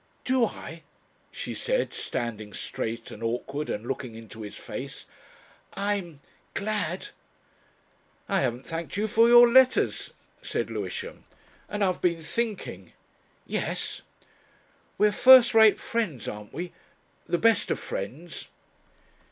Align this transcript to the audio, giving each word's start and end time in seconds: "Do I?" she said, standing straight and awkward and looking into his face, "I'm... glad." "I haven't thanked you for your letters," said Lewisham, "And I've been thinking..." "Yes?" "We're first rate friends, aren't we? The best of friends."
"Do 0.25 0.45
I?" 0.45 0.81
she 1.29 1.53
said, 1.53 1.93
standing 1.93 2.53
straight 2.55 3.11
and 3.11 3.21
awkward 3.21 3.69
and 3.69 3.85
looking 3.85 4.15
into 4.15 4.41
his 4.41 4.55
face, 4.55 5.05
"I'm... 5.75 6.21
glad." 6.55 7.09
"I 8.27 8.41
haven't 8.41 8.65
thanked 8.65 8.97
you 8.97 9.07
for 9.07 9.29
your 9.29 9.47
letters," 9.47 10.13
said 10.41 10.71
Lewisham, 10.71 11.25
"And 11.69 11.83
I've 11.83 12.01
been 12.01 12.21
thinking..." 12.23 12.93
"Yes?" 13.45 14.01
"We're 14.97 15.11
first 15.11 15.53
rate 15.53 15.79
friends, 15.79 16.27
aren't 16.27 16.51
we? 16.51 16.71
The 17.27 17.37
best 17.37 17.69
of 17.69 17.77
friends." 17.77 18.47